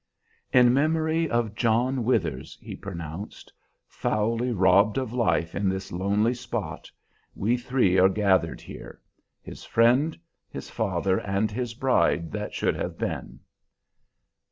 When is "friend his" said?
9.63-10.71